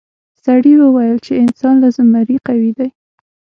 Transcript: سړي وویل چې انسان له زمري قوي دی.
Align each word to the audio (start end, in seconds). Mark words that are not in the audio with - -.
سړي 0.43 0.73
وویل 0.77 1.17
چې 1.25 1.33
انسان 1.43 1.75
له 1.83 1.89
زمري 1.97 2.37
قوي 2.47 2.71
دی. 2.77 2.89